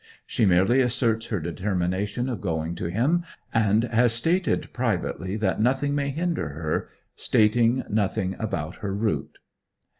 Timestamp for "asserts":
0.81-1.27